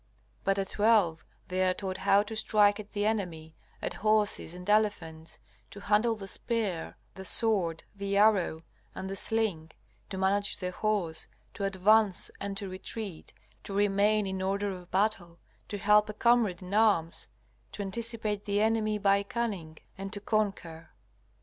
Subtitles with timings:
[0.43, 3.53] But at twelve they are taught how to strike at the enemy,
[3.83, 5.37] at horses and elephants,
[5.69, 8.61] to handle the spear, the sword, the arrow,
[8.95, 9.69] and the sling;
[10.09, 13.31] to manage the horse, to advance and to retreat,
[13.63, 15.37] to remain in order of battle,
[15.67, 17.27] to help a comrade in arms,
[17.71, 20.89] to anticipate the enemy by cunning, and to conquer.